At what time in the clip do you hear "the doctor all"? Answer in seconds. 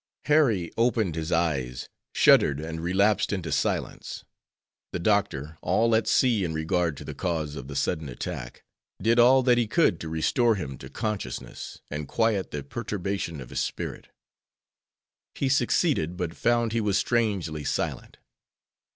4.93-5.93